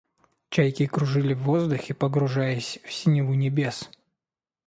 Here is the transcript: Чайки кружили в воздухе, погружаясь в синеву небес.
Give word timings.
Чайки 0.49 0.87
кружили 0.87 1.35
в 1.35 1.43
воздухе, 1.43 1.93
погружаясь 1.93 2.79
в 2.83 2.91
синеву 2.91 3.35
небес. 3.35 3.87